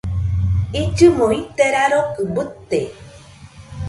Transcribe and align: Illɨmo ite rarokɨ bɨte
Illɨmo 0.81 1.25
ite 1.39 1.63
rarokɨ 1.73 2.21
bɨte 2.33 2.79